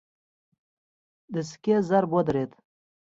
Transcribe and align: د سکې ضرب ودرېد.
د 1.33 1.35
سکې 1.49 1.75
ضرب 1.89 2.11
ودرېد. 2.13 2.51